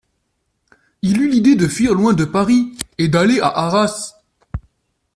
Il 1.03 1.21
eut 1.21 1.29
l'idée 1.29 1.53
de 1.55 1.67
fuir 1.67 1.93
loin 1.93 2.13
de 2.13 2.25
Paris 2.25 2.75
et 2.97 3.07
d'aller 3.07 3.39
à 3.39 3.49
Arras. 3.49 4.15